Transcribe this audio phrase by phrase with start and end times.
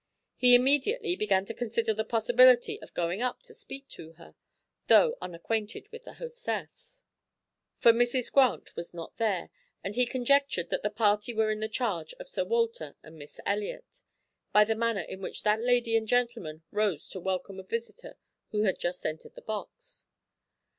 [0.35, 4.33] He immediately began to consider the possibility of going up to speak to her,
[4.89, 7.03] although unacquainted with the hostess,
[7.77, 8.31] for Mrs.
[8.31, 9.51] Grant was not there,
[9.83, 13.39] and he conjectured that the party were in the charge of Sir Walter and Miss
[13.45, 14.01] Elliot,
[14.51, 18.17] by the manner in which that lady and gentleman rose to welcome a visitor
[18.49, 20.07] who had just entered the box.